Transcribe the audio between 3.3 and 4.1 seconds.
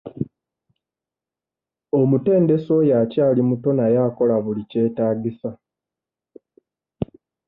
muto naye